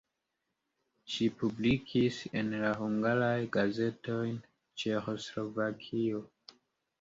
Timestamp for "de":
4.31-4.41